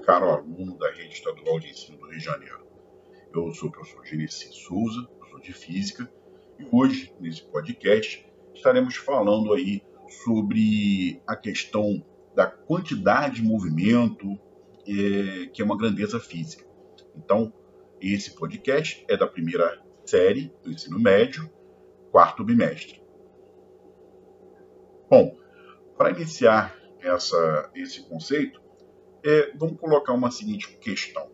caro 0.00 0.30
aluno 0.30 0.78
da 0.78 0.90
Rede 0.90 1.14
Estadual 1.14 1.60
de 1.60 1.68
Ensino 1.68 1.98
do 1.98 2.06
Rio 2.06 2.18
de 2.18 2.24
Janeiro. 2.24 2.66
Eu 3.34 3.52
sou 3.52 3.68
o 3.68 3.72
professor 3.72 4.04
Genesi 4.04 4.48
Souza, 4.52 5.06
professor 5.18 5.40
de 5.40 5.52
Física, 5.52 6.10
e 6.58 6.66
hoje, 6.72 7.14
nesse 7.20 7.42
podcast, 7.42 8.26
estaremos 8.54 8.96
falando 8.96 9.52
aí 9.52 9.82
sobre 10.24 11.22
a 11.26 11.36
questão 11.36 12.04
da 12.34 12.46
quantidade 12.46 13.36
de 13.36 13.42
movimento, 13.42 14.38
é, 14.86 15.46
que 15.52 15.60
é 15.60 15.64
uma 15.64 15.76
grandeza 15.76 16.18
física. 16.18 16.64
Então, 17.14 17.52
esse 18.00 18.34
podcast 18.34 19.04
é 19.08 19.16
da 19.16 19.26
primeira 19.26 19.82
série 20.04 20.52
do 20.62 20.72
ensino 20.72 20.98
médio, 20.98 21.50
quarto 22.10 22.42
bimestre. 22.42 23.02
Bom, 25.08 25.36
para 25.96 26.10
iniciar 26.10 26.74
essa, 27.00 27.70
esse 27.74 28.02
conceito, 28.08 28.60
é, 29.24 29.52
vamos 29.56 29.78
colocar 29.78 30.12
uma 30.12 30.30
seguinte 30.30 30.68
questão. 30.78 31.30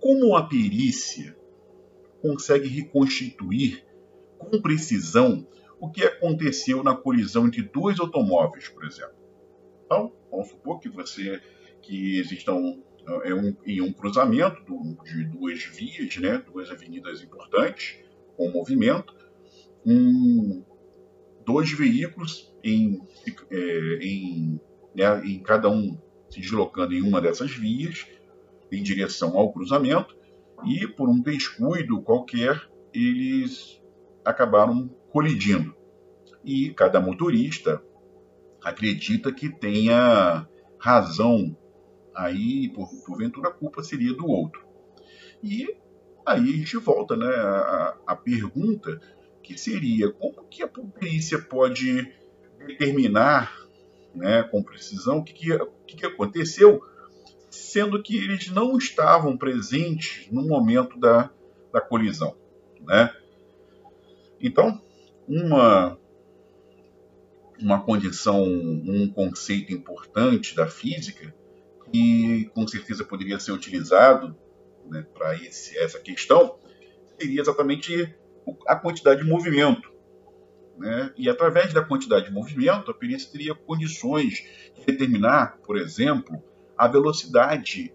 Como 0.00 0.36
a 0.36 0.46
perícia 0.46 1.36
consegue 2.20 2.68
reconstituir 2.68 3.84
com 4.38 4.60
precisão 4.60 5.46
o 5.80 5.90
que 5.90 6.04
aconteceu 6.04 6.82
na 6.82 6.96
colisão 6.96 7.46
entre 7.46 7.62
dois 7.62 7.98
automóveis, 7.98 8.68
por 8.68 8.84
exemplo? 8.84 9.16
Então, 9.84 10.12
vamos 10.30 10.48
supor 10.48 10.78
que 10.78 10.88
você 10.88 11.40
que 11.80 12.18
existam 12.18 12.80
é 13.24 13.34
um, 13.34 13.56
em 13.66 13.80
um 13.80 13.92
cruzamento 13.92 14.62
de 15.04 15.24
duas 15.24 15.64
vias, 15.64 16.16
né, 16.18 16.38
duas 16.38 16.70
avenidas 16.70 17.20
importantes 17.20 17.98
com 18.36 18.50
movimento, 18.50 19.14
um, 19.84 20.64
dois 21.44 21.72
veículos 21.72 22.54
em, 22.62 23.02
é, 23.50 23.98
em, 24.00 24.60
né, 24.94 25.06
cada 25.44 25.68
um 25.68 25.98
se 26.28 26.40
deslocando 26.40 26.94
em 26.94 27.02
uma 27.02 27.20
dessas 27.20 27.50
vias 27.50 28.06
em 28.70 28.82
direção 28.82 29.36
ao 29.36 29.52
cruzamento 29.52 30.16
e 30.64 30.86
por 30.86 31.08
um 31.08 31.20
descuido 31.20 32.00
qualquer 32.00 32.68
eles 32.92 33.80
acabaram 34.24 34.88
colidindo. 35.10 35.74
E 36.44 36.70
cada 36.70 37.00
motorista 37.00 37.82
acredita 38.62 39.32
que 39.32 39.48
tenha 39.48 40.46
razão 40.78 41.56
aí 42.14 42.68
por, 42.70 42.88
porventura 43.04 43.48
a 43.48 43.52
culpa 43.52 43.82
seria 43.82 44.14
do 44.14 44.26
outro. 44.26 44.64
E 45.42 45.76
aí 46.24 46.54
a 46.54 46.56
gente 46.56 46.76
volta 46.78 47.16
né 47.16 47.26
a, 47.26 47.96
a 48.06 48.16
pergunta 48.16 49.00
que 49.42 49.58
seria 49.58 50.10
como 50.12 50.44
que 50.44 50.62
a 50.62 50.68
polícia 50.68 51.38
pode 51.38 52.12
determinar 52.66 53.61
né, 54.14 54.42
com 54.42 54.62
precisão 54.62 55.18
o 55.18 55.24
que, 55.24 55.32
que, 55.32 55.58
que, 55.86 55.96
que 55.96 56.06
aconteceu, 56.06 56.82
sendo 57.50 58.02
que 58.02 58.16
eles 58.16 58.50
não 58.50 58.76
estavam 58.76 59.36
presentes 59.36 60.26
no 60.30 60.42
momento 60.42 60.98
da, 60.98 61.30
da 61.72 61.80
colisão. 61.80 62.36
Né? 62.80 63.14
Então, 64.40 64.82
uma, 65.28 65.98
uma 67.60 67.82
condição, 67.82 68.42
um 68.42 69.10
conceito 69.12 69.72
importante 69.72 70.54
da 70.54 70.66
física, 70.66 71.34
que 71.90 72.50
com 72.54 72.66
certeza 72.66 73.04
poderia 73.04 73.38
ser 73.38 73.52
utilizado 73.52 74.36
né, 74.88 75.06
para 75.14 75.34
essa 75.36 75.98
questão, 76.00 76.58
seria 77.18 77.40
exatamente 77.40 78.14
a 78.66 78.74
quantidade 78.74 79.22
de 79.22 79.28
movimento. 79.28 79.91
Né? 80.78 81.12
E 81.16 81.28
através 81.28 81.72
da 81.72 81.84
quantidade 81.84 82.26
de 82.26 82.32
movimento, 82.32 82.90
a 82.90 82.94
perícia 82.94 83.30
teria 83.30 83.54
condições 83.54 84.44
de 84.74 84.84
determinar, 84.86 85.58
por 85.64 85.76
exemplo, 85.76 86.42
a 86.76 86.88
velocidade 86.88 87.94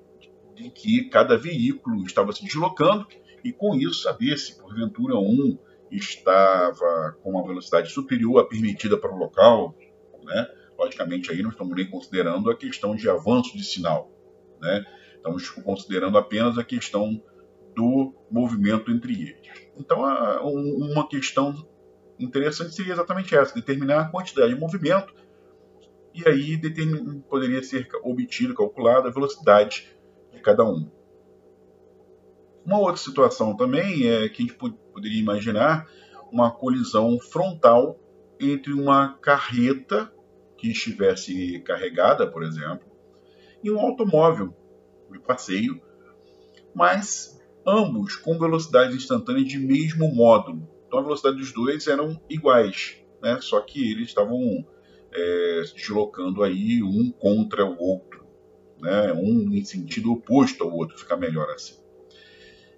de 0.56 0.70
que 0.70 1.10
cada 1.10 1.38
veículo 1.38 2.04
estava 2.06 2.32
se 2.32 2.44
deslocando 2.44 3.08
e 3.44 3.52
com 3.52 3.76
isso 3.76 4.02
saber 4.02 4.38
se 4.38 4.58
porventura 4.58 5.16
um 5.18 5.58
estava 5.92 7.18
com 7.22 7.32
uma 7.32 7.46
velocidade 7.46 7.92
superior 7.92 8.40
à 8.40 8.46
permitida 8.46 8.98
para 8.98 9.14
o 9.14 9.18
local, 9.18 9.76
né? 10.24 10.48
Logicamente 10.78 11.32
aí 11.32 11.42
não 11.42 11.50
estamos 11.50 11.76
nem 11.76 11.90
considerando 11.90 12.52
a 12.52 12.56
questão 12.56 12.96
de 12.96 13.10
avanço 13.10 13.56
de 13.58 13.64
sinal, 13.64 14.12
né? 14.60 14.86
Estamos 15.16 15.50
considerando 15.50 16.18
apenas 16.18 16.58
a 16.58 16.64
questão 16.64 17.22
do 17.76 18.14
movimento 18.30 18.92
entre 18.92 19.14
eles. 19.14 19.70
Então, 19.78 20.02
uma 20.44 21.08
questão 21.08 21.54
interessante 22.20 22.74
seria 22.74 22.94
exatamente 22.94 23.36
essa: 23.36 23.54
determinar 23.54 24.02
a 24.02 24.10
quantidade 24.10 24.54
de 24.54 24.60
movimento 24.60 25.14
e 26.14 26.28
aí 26.28 26.60
poderia 27.30 27.62
ser 27.62 27.88
obtido, 28.04 28.56
calculada 28.56 29.08
a 29.08 29.12
velocidade 29.12 29.96
de 30.34 30.40
cada 30.42 30.64
um. 30.64 30.90
Uma 32.66 32.80
outra 32.80 32.98
situação 32.98 33.56
também 33.56 34.08
é 34.08 34.28
que 34.28 34.42
a 34.42 34.46
gente 34.46 34.56
poderia 34.56 35.20
imaginar 35.20 35.88
uma 36.32 36.52
colisão 36.52 37.20
frontal 37.20 38.00
entre 38.40 38.74
uma 38.74 39.18
carreta 39.20 40.12
que 40.58 40.72
estivesse 40.72 41.60
carregada, 41.60 42.26
por 42.30 42.44
exemplo, 42.44 42.88
e 43.64 43.72
um 43.72 43.80
automóvel 43.80 44.56
de 45.12 45.20
passeio, 45.20 45.80
mas 46.74 47.40
ambos 47.66 48.16
com 48.16 48.38
velocidades 48.38 48.96
instantâneas 48.96 49.48
de 49.48 49.60
mesmo 49.60 50.14
módulo. 50.14 50.68
Então 50.88 51.00
a 51.00 51.04
velocidade 51.04 51.38
dos 51.38 51.52
dois 51.52 51.86
eram 51.88 52.20
iguais, 52.30 52.98
né? 53.22 53.40
só 53.42 53.60
que 53.60 53.92
eles 53.92 54.08
estavam 54.08 54.66
é, 55.12 55.62
deslocando 55.76 56.44
aí 56.44 56.82
um 56.82 57.12
contra 57.12 57.66
o 57.66 57.78
outro, 57.78 58.26
né? 58.80 59.12
um 59.14 59.54
em 59.54 59.64
sentido 59.66 60.14
oposto 60.14 60.64
ao 60.64 60.72
outro, 60.72 60.98
fica 60.98 61.18
melhor 61.18 61.50
assim. 61.50 61.76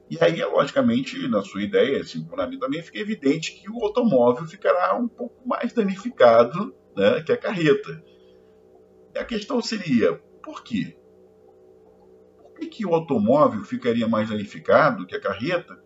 E 0.10 0.18
aí, 0.20 0.44
logicamente, 0.44 1.28
na 1.28 1.44
sua 1.44 1.62
ideia, 1.62 2.02
assim, 2.02 2.24
para 2.24 2.48
mim 2.48 2.58
também 2.58 2.82
fica 2.82 2.98
evidente 2.98 3.52
que 3.52 3.70
o 3.70 3.84
automóvel 3.84 4.48
ficará 4.48 4.96
um 4.98 5.08
pouco 5.08 5.48
mais 5.48 5.72
danificado 5.72 6.74
né, 6.98 7.22
que 7.22 7.32
a 7.32 7.38
carreta. 7.38 8.04
E 9.14 9.20
a 9.20 9.24
questão 9.24 9.62
seria, 9.62 10.16
por 10.44 10.64
quê? 10.64 10.98
Por 12.42 12.54
que, 12.60 12.66
que 12.66 12.86
o 12.88 12.96
automóvel 12.96 13.64
ficaria 13.64 14.08
mais 14.08 14.30
danificado 14.30 15.06
que 15.06 15.16
a 15.16 15.22
carreta, 15.22 15.80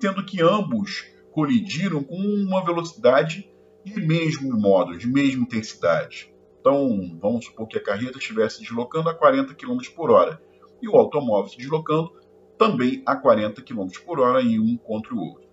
sendo 0.00 0.24
que 0.24 0.40
ambos 0.42 1.13
colidiram 1.34 2.02
com 2.04 2.16
uma 2.16 2.64
velocidade 2.64 3.50
de 3.84 4.00
mesmo 4.00 4.56
modo, 4.56 4.96
de 4.96 5.08
mesma 5.08 5.42
intensidade. 5.42 6.32
Então, 6.60 7.18
vamos 7.20 7.44
supor 7.44 7.66
que 7.66 7.76
a 7.76 7.82
carreta 7.82 8.18
estivesse 8.18 8.60
deslocando 8.60 9.08
a 9.10 9.14
40 9.14 9.52
km 9.54 9.78
por 9.94 10.12
hora 10.12 10.40
e 10.80 10.88
o 10.88 10.96
automóvel 10.96 11.50
se 11.50 11.58
deslocando 11.58 12.12
também 12.56 13.02
a 13.04 13.16
40 13.16 13.60
km 13.62 13.88
por 14.06 14.20
hora 14.20 14.40
em 14.40 14.60
um 14.60 14.76
contra 14.76 15.12
o 15.12 15.18
outro. 15.18 15.44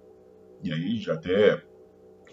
E 0.64 0.72
aí 0.72 1.00
já 1.00 1.16
até 1.16 1.62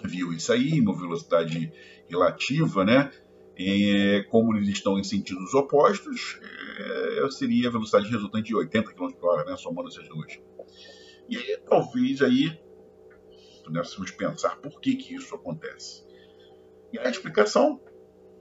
viu 0.05 0.33
isso 0.33 0.53
aí, 0.53 0.79
uma 0.81 0.97
velocidade 0.97 1.73
relativa, 2.07 2.85
né? 2.85 3.11
E, 3.59 4.25
como 4.31 4.55
eles 4.55 4.69
estão 4.69 4.99
em 4.99 5.03
sentidos 5.03 5.55
opostos, 5.55 6.39
é, 6.79 7.31
seria 7.31 7.69
a 7.69 7.73
velocidade 7.73 8.09
resultante 8.11 8.49
de 8.49 8.55
80 8.55 8.93
km 8.93 9.11
por 9.19 9.31
hora, 9.31 9.51
né? 9.51 9.57
Somando 9.57 9.89
essas 9.89 10.07
duas. 10.07 10.39
E 11.29 11.37
aí, 11.37 11.59
talvez 11.69 12.23
aí 12.23 12.68
pudéssemos 13.69 14.11
pensar 14.11 14.57
por 14.57 14.81
que, 14.81 14.97
que 14.97 15.15
isso 15.15 15.35
acontece. 15.35 16.03
E 16.91 16.99
a 16.99 17.09
explicação 17.09 17.81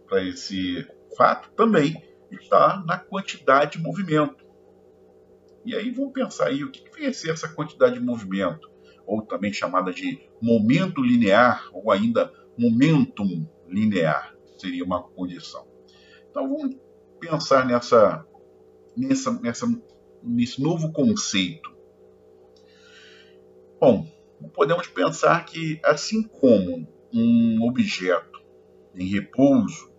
para 0.08 0.24
esse 0.24 0.88
fato 1.18 1.52
também 1.52 2.02
está 2.32 2.82
na 2.86 2.98
quantidade 2.98 3.74
de 3.74 3.84
movimento. 3.84 4.46
E 5.66 5.76
aí 5.76 5.92
vamos 5.92 6.14
pensar 6.14 6.48
aí 6.48 6.64
o 6.64 6.72
que, 6.72 6.82
que 6.82 7.14
ser 7.14 7.32
essa 7.32 7.50
quantidade 7.50 7.96
de 7.96 8.00
movimento, 8.00 8.72
ou 9.06 9.22
também 9.22 9.52
chamada 9.52 9.92
de 9.92 10.30
momento 10.42 11.02
linear, 11.02 11.70
ou 11.74 11.92
ainda 11.92 12.32
momentum 12.58 13.46
linear, 13.68 14.34
seria 14.58 14.86
uma 14.86 15.04
condição. 15.04 15.68
Então 16.30 16.48
vamos 16.48 16.78
pensar 17.20 17.66
nessa, 17.66 18.26
nessa, 18.96 19.32
nessa, 19.42 19.82
nesse 20.24 20.62
novo 20.62 20.94
conceito. 20.94 21.76
Bom, 23.80 24.08
podemos 24.54 24.88
pensar 24.88 25.46
que, 25.46 25.80
assim 25.84 26.24
como 26.24 26.88
um 27.14 27.64
objeto 27.64 28.42
em 28.96 29.08
repouso 29.08 29.92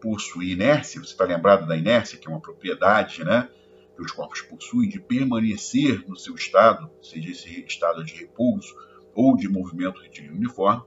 possui 0.00 0.52
inércia, 0.52 1.00
você 1.00 1.12
está 1.12 1.24
lembrado 1.24 1.66
da 1.66 1.76
inércia, 1.76 2.18
que 2.18 2.26
é 2.26 2.30
uma 2.30 2.40
propriedade 2.40 3.24
né, 3.24 3.48
que 3.94 4.02
os 4.02 4.10
corpos 4.10 4.42
possuem 4.42 4.88
de 4.88 5.00
permanecer 5.00 6.04
no 6.08 6.16
seu 6.16 6.34
estado, 6.34 6.90
seja 7.00 7.30
esse 7.30 7.64
estado 7.64 8.04
de 8.04 8.14
repouso 8.14 8.74
ou 9.14 9.36
de 9.36 9.48
movimento 9.48 10.00
retilíneo 10.00 10.36
uniforme. 10.36 10.82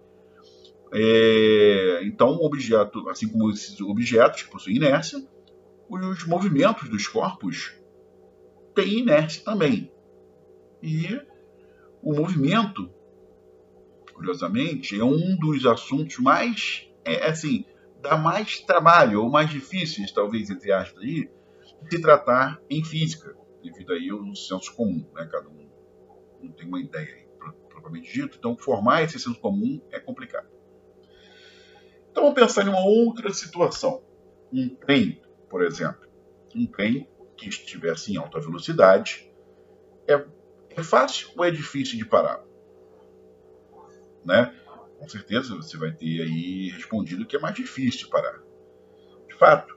É, 0.94 2.02
então, 2.04 2.34
um 2.34 2.46
objeto, 2.46 3.10
assim 3.10 3.28
como 3.28 3.52
esses 3.52 3.80
objetos 3.82 4.44
que 4.44 4.52
possuem 4.52 4.78
inércia, 4.78 5.20
os 5.90 6.26
movimentos 6.26 6.90
dos 6.90 7.08
corpos 7.08 7.76
têm 8.74 9.00
inércia 9.00 9.44
também. 9.44 9.92
E 10.82 11.20
o 12.06 12.14
movimento, 12.14 12.88
curiosamente, 14.14 14.98
é 14.98 15.04
um 15.04 15.36
dos 15.36 15.66
assuntos 15.66 16.20
mais, 16.20 16.88
é, 17.04 17.26
assim, 17.28 17.66
dá 18.00 18.16
mais 18.16 18.60
trabalho, 18.60 19.24
ou 19.24 19.30
mais 19.30 19.50
difíceis, 19.50 20.12
talvez, 20.12 20.52
entre 20.52 20.72
aspas, 20.72 21.02
aí, 21.02 21.28
se 21.90 22.00
tratar 22.00 22.62
em 22.70 22.84
física, 22.84 23.36
devido 23.64 23.92
aí 23.92 24.12
ao 24.12 24.36
senso 24.36 24.76
comum, 24.76 25.04
né? 25.16 25.28
Cada 25.32 25.50
um 25.50 25.68
não 26.44 26.52
tem 26.52 26.68
uma 26.68 26.80
ideia 26.80 27.26
propriamente 27.70 28.14
dito, 28.14 28.38
então 28.38 28.56
formar 28.56 29.02
esse 29.02 29.20
senso 29.20 29.40
comum 29.40 29.82
é 29.92 30.00
complicado. 30.00 30.48
Então 32.12 32.24
vamos 32.24 32.40
pensar 32.40 32.66
em 32.66 32.70
uma 32.70 32.86
outra 32.86 33.34
situação. 33.34 34.04
Um 34.54 34.70
trem, 34.70 35.22
por 35.50 35.64
exemplo. 35.64 36.08
Um 36.56 36.68
trem 36.68 37.10
que 37.36 37.50
estivesse 37.50 38.14
em 38.14 38.18
alta 38.18 38.40
velocidade. 38.40 39.30
É, 40.08 40.24
é 40.76 40.84
fácil 40.84 41.30
ou 41.36 41.44
é 41.44 41.52
difícil 41.52 41.98
de 41.98 42.06
parar? 42.06 42.44
Né? 44.24 44.54
Com 45.00 45.08
certeza 45.08 45.56
você 45.56 45.78
vai 45.78 45.92
ter 45.92 46.22
aí 46.22 46.70
respondido 46.70 47.26
que 47.26 47.36
é 47.36 47.40
mais 47.40 47.56
difícil 47.56 48.10
parar. 48.10 48.42
De 49.28 49.36
fato, 49.36 49.76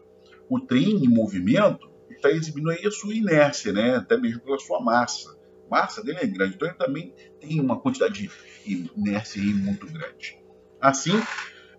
o 0.48 0.60
trem 0.60 1.04
em 1.04 1.08
movimento 1.08 1.90
está 2.10 2.30
exibindo 2.30 2.70
aí 2.70 2.84
a 2.86 2.90
sua 2.90 3.14
inércia, 3.14 3.72
né? 3.72 3.96
até 3.96 4.16
mesmo 4.16 4.40
pela 4.40 4.58
sua 4.58 4.80
massa. 4.80 5.36
A 5.66 5.70
massa 5.70 6.02
dele 6.02 6.18
é 6.20 6.26
grande, 6.26 6.54
então 6.54 6.68
ele 6.68 6.76
também 6.76 7.14
tem 7.40 7.60
uma 7.60 7.78
quantidade 7.78 8.30
de 8.64 8.90
inércia 8.96 9.42
muito 9.42 9.86
grande. 9.86 10.38
Assim, 10.80 11.20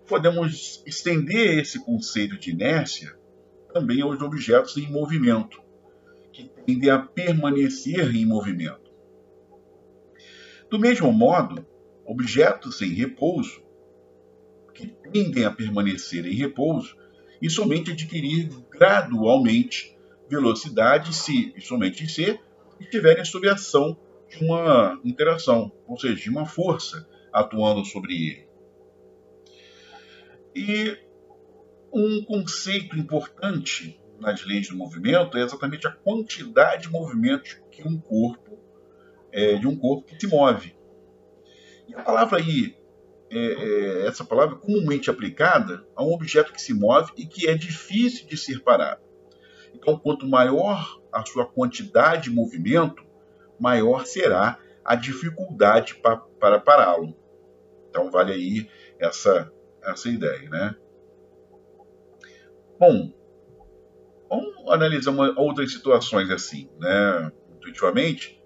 podemos 0.06 0.82
estender 0.86 1.58
esse 1.58 1.84
conceito 1.84 2.38
de 2.38 2.50
inércia 2.50 3.16
também 3.72 4.00
aos 4.02 4.20
objetos 4.20 4.76
em 4.76 4.90
movimento, 4.90 5.60
que 6.32 6.50
tendem 6.66 6.90
a 6.90 6.98
permanecer 6.98 8.14
em 8.14 8.26
movimento. 8.26 8.89
Do 10.70 10.78
mesmo 10.78 11.12
modo, 11.12 11.66
objetos 12.06 12.80
em 12.80 12.94
repouso, 12.94 13.60
que 14.72 14.86
tendem 14.86 15.44
a 15.44 15.50
permanecer 15.50 16.24
em 16.24 16.34
repouso 16.34 16.96
e 17.42 17.50
somente 17.50 17.90
adquirir 17.90 18.48
gradualmente 18.70 19.98
velocidade 20.28 21.12
se, 21.12 21.52
e 21.56 21.60
somente 21.60 22.06
se 22.06 22.38
estiverem 22.78 23.24
sob 23.24 23.48
ação 23.48 23.98
de 24.28 24.44
uma 24.44 25.00
interação, 25.04 25.72
ou 25.88 25.98
seja, 25.98 26.14
de 26.14 26.30
uma 26.30 26.46
força 26.46 27.04
atuando 27.32 27.84
sobre 27.84 28.14
ele. 28.14 28.48
E 30.54 30.96
um 31.92 32.24
conceito 32.24 32.96
importante 32.96 34.00
nas 34.20 34.44
leis 34.44 34.68
do 34.68 34.76
movimento 34.76 35.36
é 35.36 35.42
exatamente 35.42 35.86
a 35.88 35.90
quantidade 35.90 36.82
de 36.82 36.90
movimentos 36.90 37.60
que 37.72 37.86
um 37.86 37.98
corpo 37.98 38.69
é, 39.32 39.54
de 39.54 39.66
um 39.66 39.76
corpo 39.76 40.06
que 40.06 40.18
se 40.18 40.26
move. 40.26 40.76
E 41.88 41.94
a 41.94 42.02
palavra 42.02 42.38
aí, 42.38 42.76
é, 43.30 43.38
é, 43.38 44.06
essa 44.06 44.24
palavra 44.24 44.56
comumente 44.56 45.10
aplicada 45.10 45.86
a 45.94 46.04
um 46.04 46.12
objeto 46.12 46.52
que 46.52 46.60
se 46.60 46.74
move 46.74 47.12
e 47.16 47.26
que 47.26 47.48
é 47.48 47.54
difícil 47.54 48.26
de 48.26 48.36
ser 48.36 48.62
parado. 48.62 49.00
Então, 49.74 49.98
quanto 49.98 50.26
maior 50.26 51.00
a 51.12 51.24
sua 51.24 51.46
quantidade 51.46 52.24
de 52.24 52.30
movimento, 52.30 53.04
maior 53.58 54.04
será 54.06 54.58
a 54.84 54.94
dificuldade 54.94 55.96
pa, 55.96 56.16
para 56.16 56.58
pará-lo. 56.58 57.14
Então, 57.88 58.10
vale 58.10 58.32
aí 58.32 58.70
essa, 58.98 59.52
essa 59.82 60.08
ideia, 60.08 60.48
né? 60.48 60.74
Bom, 62.78 63.12
vamos 64.28 64.54
analisar 64.72 65.10
uma, 65.10 65.38
outras 65.38 65.72
situações 65.72 66.30
assim, 66.30 66.68
né? 66.78 67.32
Intuitivamente, 67.56 68.39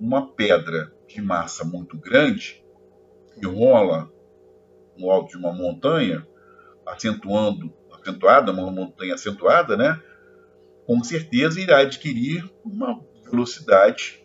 uma 0.00 0.32
pedra 0.32 0.92
de 1.06 1.20
massa 1.20 1.64
muito 1.64 1.96
grande 1.96 2.64
que 3.34 3.46
rola 3.46 4.10
no 4.96 5.10
alto 5.10 5.30
de 5.30 5.36
uma 5.36 5.52
montanha, 5.52 6.26
acentuando, 6.86 7.72
acentuada, 7.92 8.52
uma 8.52 8.70
montanha 8.70 9.14
acentuada, 9.14 9.76
né? 9.76 10.02
Com 10.86 11.02
certeza 11.04 11.60
irá 11.60 11.80
adquirir 11.80 12.48
uma 12.64 13.00
velocidade 13.24 14.22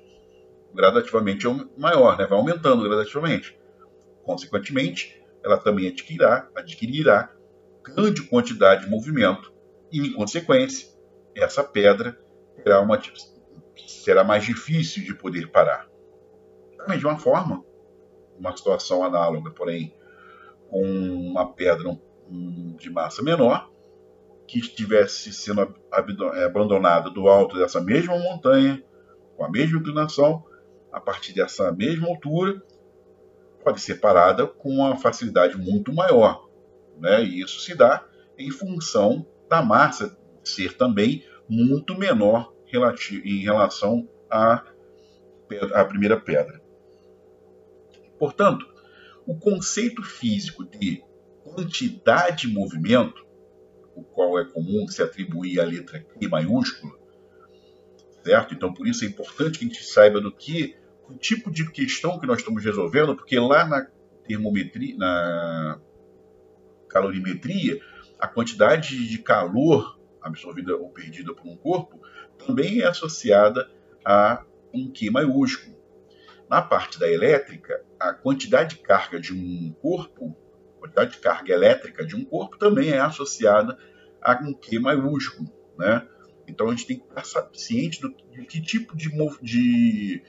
gradativamente 0.74 1.46
maior, 1.78 2.18
né? 2.18 2.26
vai 2.26 2.38
aumentando 2.38 2.84
gradativamente. 2.84 3.58
Consequentemente, 4.24 5.22
ela 5.44 5.58
também 5.58 5.88
adquirirá, 5.88 6.50
adquirirá 6.56 7.32
grande 7.84 8.24
quantidade 8.24 8.86
de 8.86 8.90
movimento 8.90 9.54
e, 9.92 10.00
em 10.00 10.14
consequência, 10.14 10.88
essa 11.36 11.64
pedra 11.64 12.18
terá 12.64 12.80
uma, 12.80 13.00
será 13.88 14.24
mais 14.24 14.44
difícil 14.44 15.04
de 15.04 15.14
poder 15.14 15.52
parar. 15.52 15.88
Da 16.78 16.88
mesma 16.88 17.18
forma, 17.18 17.64
uma 18.38 18.56
situação 18.56 19.04
análoga, 19.04 19.52
porém, 19.52 19.96
com 20.70 20.82
uma 20.82 21.54
pedra 21.54 21.98
de 22.78 22.90
massa 22.90 23.22
menor, 23.22 23.70
que 24.48 24.60
estivesse 24.60 25.32
sendo 25.32 25.62
é, 25.62 26.44
abandonada 26.44 27.10
do 27.10 27.28
alto 27.28 27.58
dessa 27.58 27.80
mesma 27.80 28.18
montanha, 28.18 28.84
com 29.36 29.46
a 29.46 29.50
mesma 29.50 29.80
inclinação, 29.80 30.44
a 30.92 31.00
partir 31.00 31.34
dessa 31.34 31.72
mesma 31.72 32.08
altura, 32.08 32.62
pode 33.64 33.82
ser 33.82 33.96
parada 33.96 34.46
com 34.46 34.70
uma 34.70 34.96
facilidade 34.98 35.58
muito 35.58 35.94
maior. 35.94 36.48
Né? 37.00 37.24
E 37.24 37.42
isso 37.42 37.62
se 37.62 37.76
dá 37.76 38.06
em 38.38 38.52
função 38.52 39.26
da 39.50 39.62
massa 39.62 40.18
ser 40.44 40.76
também 40.78 41.26
muito 41.48 41.98
menor 41.98 42.53
em 43.24 43.40
relação 43.40 44.08
à, 44.30 44.64
à 45.74 45.86
primeira 45.86 46.20
pedra. 46.20 46.62
Portanto, 48.18 48.66
o 49.26 49.36
conceito 49.36 50.02
físico 50.04 50.66
de 50.66 51.04
quantidade 51.44 52.48
de 52.48 52.54
movimento, 52.54 53.26
o 53.96 54.04
qual 54.04 54.40
é 54.40 54.46
comum 54.46 54.88
se 54.88 55.02
atribuir 55.02 55.60
à 55.60 55.66
letra 55.66 56.00
Q 56.00 56.28
maiúscula, 56.28 56.98
certo? 58.24 58.54
Então, 58.54 58.74
por 58.74 58.88
isso 58.88 59.04
é 59.04 59.08
importante 59.08 59.60
que 59.60 59.66
a 59.66 59.68
gente 59.68 59.84
saiba 59.84 60.20
do 60.20 60.32
que 60.32 60.76
o 61.08 61.16
tipo 61.16 61.52
de 61.52 61.70
questão 61.70 62.20
que 62.20 62.26
nós 62.26 62.40
estamos 62.40 62.64
resolvendo, 62.64 63.16
porque 63.16 63.38
lá 63.38 63.66
na 63.66 63.86
termometria, 64.26 64.96
na 64.98 65.80
calorimetria, 66.90 67.80
a 68.20 68.28
quantidade 68.28 69.08
de 69.08 69.18
calor 69.18 70.00
absorvida 70.22 70.78
ou 70.78 70.90
perdida 70.90 71.34
por 71.34 71.46
um 71.46 71.58
corpo 71.58 72.00
também 72.46 72.82
é 72.82 72.88
associada 72.88 73.70
a 74.06 74.44
um 74.74 74.92
Q 74.92 75.10
maiúsculo. 75.12 75.76
Na 76.50 76.62
parte 76.62 77.00
da 77.00 77.10
elétrica, 77.10 77.84
a 78.00 78.14
quantidade 78.14 78.76
de 78.76 78.82
carga 78.82 79.20
de 79.20 79.34
um 79.34 79.74
corpo, 79.82 80.36
a 80.78 80.80
quantidade 80.82 81.12
de 81.14 81.18
carga 81.20 81.54
elétrica 81.54 82.06
de 82.06 82.16
um 82.16 82.26
corpo 82.26 82.58
também 82.58 82.92
é 82.92 83.00
associada 83.00 83.78
a 84.22 84.34
um 84.44 84.54
Q 84.54 84.80
maiúsculo, 84.80 85.50
né? 85.78 86.08
Então 86.48 86.68
a 86.68 86.72
gente 86.72 86.86
tem 86.86 87.00
que 87.00 87.20
estar 87.20 87.50
ciente 87.54 88.02
do, 88.02 88.10
de 88.10 88.46
que 88.46 88.62
tipo 88.62 88.96
de, 88.96 89.10
de, 89.42 90.22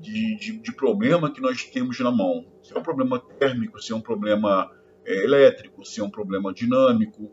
de, 0.00 0.58
de, 0.58 0.72
problema 0.72 1.32
que 1.32 1.40
nós 1.40 1.64
temos 1.64 1.98
na 1.98 2.12
mão. 2.12 2.46
Se 2.62 2.74
é 2.74 2.78
um 2.78 2.82
problema 2.82 3.18
térmico, 3.18 3.82
se 3.82 3.92
é 3.92 3.96
um 3.96 4.00
problema 4.00 4.70
é, 5.04 5.24
elétrico, 5.24 5.84
se 5.84 6.00
é 6.00 6.04
um 6.04 6.10
problema 6.10 6.54
dinâmico. 6.54 7.32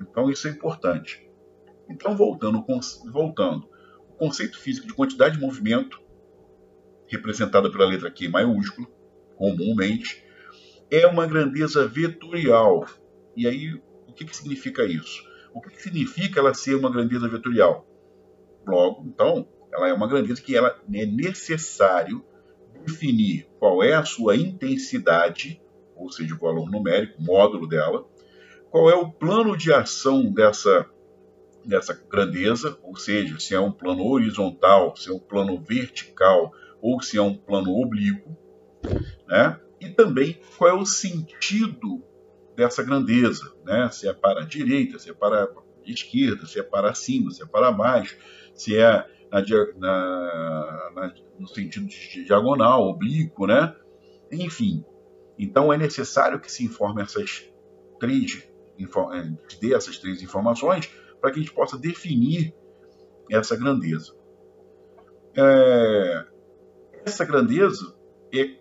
Então 0.00 0.30
isso 0.30 0.48
é 0.48 0.50
importante. 0.50 1.27
Então 1.88 2.16
voltando, 2.16 2.64
voltando, 3.10 3.68
o 4.08 4.14
conceito 4.14 4.58
físico 4.58 4.86
de 4.86 4.94
quantidade 4.94 5.36
de 5.36 5.40
movimento, 5.40 6.00
representada 7.06 7.70
pela 7.70 7.86
letra 7.86 8.10
Q 8.10 8.28
maiúsculo, 8.28 8.88
comumente, 9.36 10.22
é 10.90 11.06
uma 11.06 11.26
grandeza 11.26 11.86
vetorial. 11.86 12.86
E 13.36 13.46
aí, 13.46 13.74
o 14.06 14.12
que, 14.12 14.24
que 14.24 14.36
significa 14.36 14.84
isso? 14.84 15.22
O 15.54 15.60
que, 15.60 15.70
que 15.70 15.82
significa 15.82 16.40
ela 16.40 16.54
ser 16.54 16.74
uma 16.74 16.90
grandeza 16.90 17.28
vetorial? 17.28 17.86
Logo, 18.66 19.04
então, 19.06 19.48
ela 19.72 19.88
é 19.88 19.92
uma 19.92 20.08
grandeza 20.08 20.42
que 20.42 20.56
ela 20.56 20.78
é 20.92 21.06
necessário 21.06 22.24
definir 22.84 23.48
qual 23.58 23.82
é 23.82 23.94
a 23.94 24.04
sua 24.04 24.36
intensidade, 24.36 25.60
ou 25.94 26.10
seja, 26.10 26.34
o 26.34 26.38
valor 26.38 26.70
numérico, 26.70 27.22
módulo 27.22 27.66
dela, 27.66 28.06
qual 28.70 28.90
é 28.90 28.94
o 28.94 29.10
plano 29.10 29.56
de 29.56 29.72
ação 29.72 30.30
dessa, 30.32 30.88
dessa 31.68 31.92
grandeza, 31.92 32.78
ou 32.82 32.96
seja, 32.96 33.38
se 33.38 33.54
é 33.54 33.60
um 33.60 33.70
plano 33.70 34.02
horizontal, 34.06 34.96
se 34.96 35.10
é 35.10 35.12
um 35.12 35.18
plano 35.18 35.60
vertical 35.60 36.50
ou 36.80 37.02
se 37.02 37.18
é 37.18 37.22
um 37.22 37.36
plano 37.36 37.76
oblíquo, 37.76 38.34
né? 39.26 39.60
e 39.78 39.90
também 39.90 40.40
qual 40.56 40.70
é 40.70 40.72
o 40.72 40.86
sentido 40.86 42.02
dessa 42.56 42.82
grandeza, 42.82 43.52
né? 43.66 43.90
se 43.90 44.08
é 44.08 44.14
para 44.14 44.40
a 44.40 44.44
direita, 44.46 44.98
se 44.98 45.10
é 45.10 45.12
para 45.12 45.44
a 45.44 45.48
esquerda, 45.84 46.46
se 46.46 46.58
é 46.58 46.62
para 46.62 46.94
cima, 46.94 47.30
se 47.30 47.42
é 47.42 47.46
para 47.46 47.70
baixo, 47.70 48.16
se 48.54 48.78
é 48.78 49.06
na, 49.30 49.42
na, 49.76 50.90
na, 50.94 51.14
no 51.38 51.46
sentido 51.48 51.86
de 51.86 52.24
diagonal, 52.24 52.88
oblíquo, 52.88 53.46
né? 53.46 53.76
Enfim, 54.32 54.82
então 55.38 55.70
é 55.70 55.76
necessário 55.76 56.40
que 56.40 56.50
se 56.50 56.64
informe 56.64 57.02
essas 57.02 57.44
três, 58.00 58.48
é, 58.78 59.56
dê 59.60 59.74
essas 59.74 59.98
três 59.98 60.22
informações 60.22 60.90
para 61.20 61.30
que 61.30 61.38
a 61.38 61.42
gente 61.42 61.54
possa 61.54 61.78
definir 61.78 62.54
essa 63.30 63.56
grandeza. 63.56 64.14
É, 65.36 66.24
essa 67.04 67.24
grandeza 67.24 67.94
é 68.32 68.58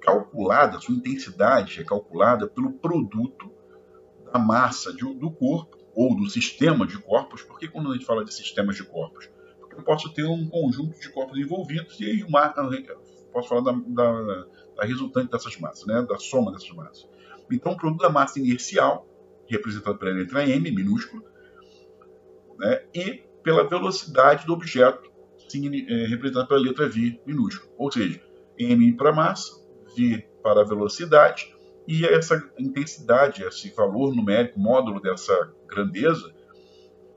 calculada, 0.00 0.80
sua 0.80 0.94
intensidade 0.94 1.80
é 1.80 1.84
calculada 1.84 2.48
pelo 2.48 2.72
produto 2.72 3.50
da 4.32 4.38
massa 4.38 4.92
de, 4.92 5.04
do 5.14 5.30
corpo 5.30 5.78
ou 5.94 6.16
do 6.16 6.28
sistema 6.28 6.86
de 6.86 6.98
corpos. 6.98 7.42
Porque 7.42 7.68
quando 7.68 7.90
a 7.90 7.94
gente 7.94 8.06
fala 8.06 8.24
de 8.24 8.34
sistemas 8.34 8.76
de 8.76 8.84
corpos? 8.84 9.30
Porque 9.60 9.76
eu 9.76 9.82
posso 9.82 10.12
ter 10.12 10.24
um 10.24 10.48
conjunto 10.48 10.98
de 10.98 11.08
corpos 11.10 11.38
envolvidos 11.38 12.00
e 12.00 12.04
aí 12.04 12.22
uma, 12.24 12.48
posso 13.32 13.48
falar 13.48 13.62
da, 13.62 13.72
da, 13.72 14.46
da 14.76 14.84
resultante 14.84 15.30
dessas 15.30 15.56
massas, 15.58 15.86
né? 15.86 16.02
da 16.02 16.18
soma 16.18 16.52
dessas 16.52 16.70
massas. 16.70 17.08
Então, 17.50 17.72
o 17.72 17.76
produto 17.76 18.00
da 18.00 18.10
massa 18.10 18.38
inercial, 18.38 19.06
representado 19.46 19.98
pela 19.98 20.12
letra 20.12 20.48
M, 20.48 20.70
minúsculo, 20.70 21.24
né? 22.58 22.84
e 22.94 23.22
pela 23.42 23.68
velocidade 23.68 24.46
do 24.46 24.52
objeto, 24.52 25.10
é, 25.54 26.06
representado 26.06 26.48
pela 26.48 26.60
letra 26.60 26.88
V, 26.88 27.20
minúsculo. 27.26 27.72
Ou 27.76 27.90
seja, 27.92 28.22
M 28.58 28.92
para 28.96 29.12
massa, 29.12 29.52
V 29.96 30.26
para 30.42 30.64
velocidade, 30.64 31.54
e 31.86 32.06
essa 32.06 32.42
intensidade, 32.58 33.42
esse 33.42 33.70
valor 33.74 34.14
numérico, 34.14 34.58
módulo 34.58 35.00
dessa 35.00 35.52
grandeza, 35.66 36.32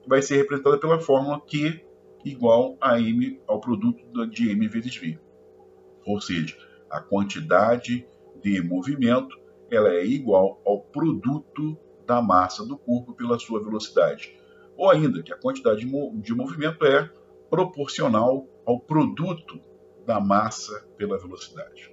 vai 0.08 0.22
ser 0.22 0.38
representada 0.38 0.78
pela 0.78 1.00
fórmula 1.00 1.40
Q 1.42 1.82
igual 2.24 2.76
a 2.82 3.00
M 3.00 3.40
ao 3.48 3.60
produto 3.60 4.28
de 4.28 4.50
M 4.50 4.68
vezes 4.68 4.96
V. 4.98 5.20
Ou 6.06 6.20
seja, 6.20 6.56
a 6.90 7.00
quantidade 7.00 8.08
de 8.42 8.62
movimento 8.62 9.36
ela 9.70 9.90
é 9.94 10.06
igual 10.06 10.62
ao 10.66 10.82
produto 10.82 11.78
da 12.06 12.22
massa 12.22 12.66
do 12.66 12.78
corpo 12.78 13.14
pela 13.14 13.40
sua 13.40 13.64
velocidade. 13.64 14.38
Ou 14.78 14.90
ainda 14.90 15.24
que 15.24 15.34
a 15.34 15.38
quantidade 15.38 15.86
de 15.86 16.34
movimento 16.36 16.86
é 16.86 17.10
proporcional 17.50 18.48
ao 18.66 18.80
produto 18.80 19.60
da 20.06 20.20
massa 20.20 20.86
pela 20.98 21.18
velocidade. 21.18 21.92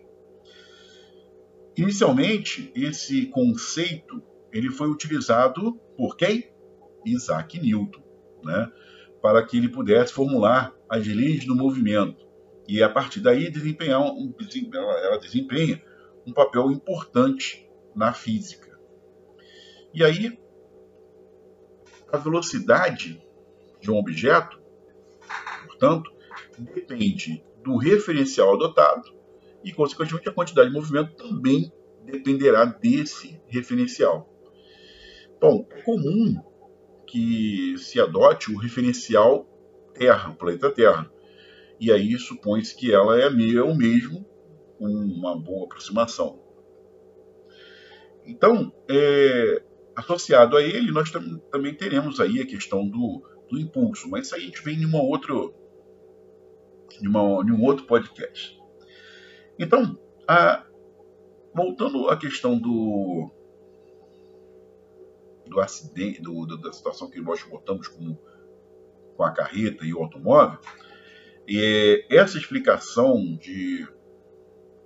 Inicialmente, 1.77 2.71
esse 2.75 3.27
conceito 3.27 4.23
ele 4.53 4.71
foi 4.71 4.91
utilizado 4.91 5.75
por 5.97 6.17
quem? 6.17 6.51
Isaac 7.05 7.59
Newton, 7.59 8.03
né? 8.45 8.71
para 9.23 9.45
que 9.45 9.57
ele 9.57 9.69
pudesse 9.69 10.13
formular 10.13 10.75
as 10.89 11.07
leis 11.07 11.47
do 11.47 11.55
movimento 11.55 12.27
e 12.69 12.83
a 12.83 12.89
partir 12.89 13.21
daí 13.21 13.51
desempenhar 13.51 14.01
um, 14.01 14.35
ela 15.03 15.19
desempenha 15.19 15.83
um 16.27 16.33
papel 16.33 16.71
importante 16.71 17.69
na 17.95 18.13
física. 18.13 18.79
E 19.95 20.05
aí 20.05 20.39
a 22.13 22.19
velocidade 22.19 23.21
de 23.81 23.91
um 23.91 23.97
objeto, 23.97 24.61
portanto, 25.67 26.13
depende 26.59 27.43
do 27.65 27.77
referencial 27.77 28.55
adotado 28.55 29.13
e, 29.65 29.73
consequentemente, 29.73 30.29
a 30.29 30.33
quantidade 30.33 30.69
de 30.69 30.75
movimento 30.75 31.15
também 31.17 31.73
dependerá 32.05 32.65
desse 32.65 33.41
referencial. 33.47 34.29
Bom, 35.41 35.67
é 35.71 35.81
comum 35.83 36.41
que 37.07 37.77
se 37.79 38.01
adote 38.01 38.53
o 38.53 38.59
referencial 38.59 39.47
Terra, 39.95 40.31
o 40.31 40.37
planeta 40.37 40.71
Terra. 40.71 41.11
E 41.79 41.91
aí 41.91 42.17
supõe-se 42.19 42.77
que 42.77 42.93
ela 42.93 43.19
é 43.21 43.29
o 43.29 43.75
mesmo, 43.75 44.25
uma 44.79 45.37
boa 45.37 45.65
aproximação. 45.65 46.41
Então, 48.25 48.73
é, 48.89 49.63
associado 49.97 50.57
a 50.57 50.63
ele, 50.63 50.91
nós 50.91 51.11
tam 51.11 51.39
também 51.51 51.75
teremos 51.75 52.21
aí 52.21 52.41
a 52.41 52.47
questão 52.47 52.87
do, 52.89 53.23
do 53.51 53.59
impulso, 53.59 54.09
mas 54.09 54.27
isso 54.27 54.35
aí 54.35 54.43
a 54.43 54.45
gente 54.47 54.63
vem 54.63 54.83
em 54.83 54.87
uma 54.87 55.03
outra, 55.03 55.35
em, 57.01 57.09
uma, 57.09 57.43
em 57.43 57.53
um 57.53 57.63
outro 57.63 57.87
podcast. 57.87 58.59
Então, 59.59 59.99
a, 60.27 60.67
voltando 61.55 62.09
à 62.09 62.17
questão 62.17 62.59
do, 62.59 63.31
do 65.47 65.61
acidente, 65.61 66.23
do, 66.23 66.47
do, 66.47 66.57
da 66.57 66.73
situação 66.73 67.11
que 67.11 67.21
nós 67.21 67.43
botamos 67.43 67.89
com, 67.89 68.17
com 69.17 69.23
a 69.23 69.31
carreta 69.31 69.85
e 69.85 69.93
o 69.93 70.03
automóvel, 70.03 70.59
é, 71.49 72.07
essa 72.15 72.39
explicação 72.39 73.37
de 73.37 73.87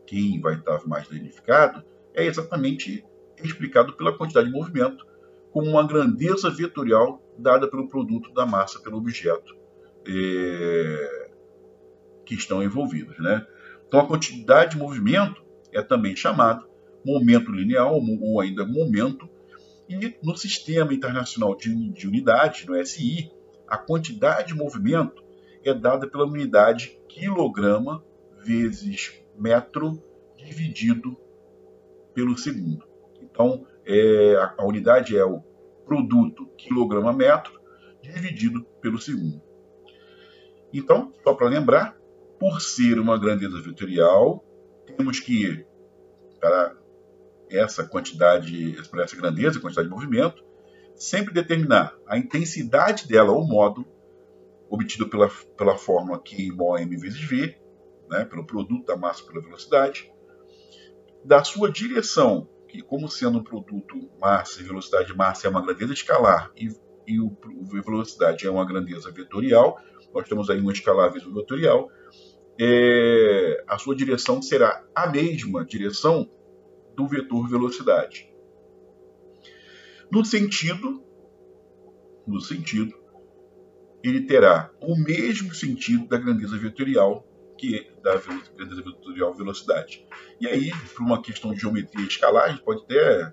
quem 0.07 0.41
vai 0.41 0.55
estar 0.55 0.87
mais 0.87 1.09
danificado 1.09 1.85
é 2.15 2.25
exatamente 2.25 3.05
explicado 3.43 3.93
pela 3.95 4.17
quantidade 4.17 4.49
de 4.49 4.53
movimento 4.53 5.07
como 5.51 5.71
uma 5.71 5.87
grandeza 5.87 6.51
vetorial 6.51 7.23
dada 7.39 7.69
pelo 7.69 7.89
produto 7.89 8.33
da 8.33 8.45
massa 8.45 8.81
pelo 8.81 8.99
objeto 8.99 9.57
é, 10.07 11.31
que 12.25 12.35
estão 12.35 12.63
envolvidos. 12.63 13.19
Né? 13.19 13.47
Então, 13.87 14.01
a 14.01 14.07
quantidade 14.07 14.73
de 14.73 14.79
movimento 14.79 15.43
é 15.73 15.83
também 15.83 16.17
chamada 16.17 16.65
momento 17.05 17.53
linear 17.53 17.93
ou 17.93 18.41
ainda 18.41 18.67
momento. 18.67 19.29
E 19.89 20.17
no 20.23 20.37
Sistema 20.37 20.93
Internacional 20.93 21.57
de, 21.57 21.91
de 21.91 22.09
Unidades, 22.09 22.67
no 22.67 22.85
SI, 22.85 23.31
a 23.69 23.79
quantidade 23.79 24.49
de 24.49 24.55
movimento 24.55 25.25
é 25.65 25.73
dada 25.73 26.09
pela 26.09 26.27
unidade 26.27 26.99
quilograma 27.09 28.05
vezes 28.45 29.13
metro 29.39 30.03
dividido 30.37 31.17
pelo 32.15 32.37
segundo. 32.37 32.85
Então, 33.37 33.67
é, 33.85 34.35
a, 34.57 34.65
unidade 34.65 35.15
é 35.15 35.23
o 35.23 35.43
produto 35.85 36.47
quilograma 36.57 37.13
metro 37.13 37.61
dividido 38.01 38.65
pelo 38.81 38.99
segundo. 38.99 39.43
Então, 40.73 41.13
só 41.23 41.35
para 41.35 41.47
lembrar, 41.47 41.95
por 42.41 42.63
ser 42.63 42.99
uma 42.99 43.19
grandeza 43.19 43.61
vetorial, 43.61 44.43
temos 44.87 45.21
que, 45.21 45.67
para 46.41 46.75
essa 47.51 47.85
quantidade, 47.85 48.73
para 48.91 49.05
essa 49.05 49.17
grandeza, 49.17 49.61
quantidade 49.61 49.87
de 49.87 49.95
movimento, 49.95 50.43
sempre 50.95 51.35
determinar 51.35 51.95
a 52.07 52.17
intensidade 52.17 53.07
dela 53.07 53.33
ou 53.33 53.47
modo 53.47 53.87
obtido 54.71 55.11
pela, 55.11 55.29
pela 55.59 55.77
fórmula 55.77 56.19
Q 56.19 56.41
igual 56.41 56.77
a 56.77 56.81
m 56.81 56.97
vezes 56.97 57.21
v, 57.21 57.55
né, 58.09 58.25
pelo 58.25 58.47
produto 58.47 58.87
da 58.87 58.97
massa 58.97 59.23
pela 59.25 59.43
velocidade, 59.43 60.11
da 61.23 61.45
sua 61.45 61.71
direção 61.71 62.49
que, 62.77 62.83
como 62.83 63.09
sendo 63.09 63.39
um 63.39 63.43
produto 63.43 64.11
massa 64.21 64.61
e 64.61 64.65
velocidade 64.65 65.07
de 65.07 65.17
massa 65.17 65.47
é 65.47 65.51
uma 65.51 65.65
grandeza 65.65 65.95
escalar 65.95 66.53
e, 66.55 66.69
e 67.07 67.21
o, 67.21 67.35
velocidade 67.65 68.47
é 68.47 68.51
uma 68.51 68.67
grandeza 68.67 69.11
vetorial, 69.11 69.79
nós 70.13 70.29
temos 70.29 70.51
aí 70.51 70.61
vezes 70.61 71.27
uma 71.27 71.41
vetorial, 71.41 71.89
é, 72.61 73.65
a 73.67 73.79
sua 73.79 73.97
direção 73.97 74.43
será 74.43 74.85
a 74.95 75.07
mesma 75.07 75.65
direção 75.65 76.31
do 76.95 77.07
vetor 77.07 77.49
velocidade. 77.49 78.29
No 80.11 80.25
sentido, 80.25 81.03
no 82.27 82.41
sentido, 82.41 82.95
ele 84.03 84.23
terá 84.23 84.71
o 84.81 84.97
mesmo 84.97 85.55
sentido 85.55 86.07
da 86.07 86.19
grandeza 86.19 86.57
vetorial 86.59 87.27
que 87.57 87.91
da 88.03 88.17
vetorial 88.17 89.35
velocidade. 89.35 90.07
E 90.41 90.47
aí, 90.47 90.71
por 90.95 91.03
uma 91.03 91.23
questão 91.23 91.53
de 91.53 91.61
geometria 91.61 92.07
escalar, 92.07 92.45
a 92.45 92.49
gente 92.51 92.63
pode 92.63 92.83
até, 92.83 93.33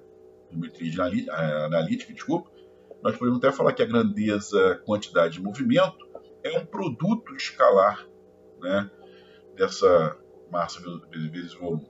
geometria 0.50 1.03
eh, 1.03 1.65
analítica, 1.65 2.13
desculpa, 2.13 2.50
nós 3.01 3.18
podemos 3.18 3.39
até 3.39 3.51
falar 3.51 3.74
que 3.74 3.84
a 3.84 3.86
grandeza 3.86 4.82
quantidade 4.86 5.34
de 5.34 5.42
movimento 5.42 6.08
é 6.44 6.58
um 6.58 6.65
produto 6.65 7.36
escalar 7.36 8.08
né, 8.60 8.89
dessa 9.56 10.18
massa 10.50 10.82
vezes 11.12 11.53
volume. 11.53 11.89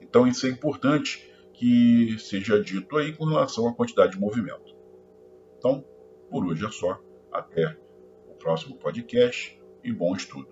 Então 0.00 0.26
isso 0.26 0.46
é 0.46 0.50
importante 0.50 1.32
que 1.54 2.18
seja 2.18 2.62
dito 2.62 2.96
aí 2.96 3.12
com 3.12 3.24
relação 3.24 3.68
à 3.68 3.74
quantidade 3.74 4.12
de 4.12 4.20
movimento. 4.20 4.74
Então, 5.56 5.84
por 6.28 6.44
hoje 6.44 6.66
é 6.66 6.70
só. 6.70 7.00
Até 7.30 7.78
o 8.26 8.34
próximo 8.34 8.76
podcast 8.76 9.58
e 9.82 9.92
bom 9.92 10.14
estudo. 10.14 10.51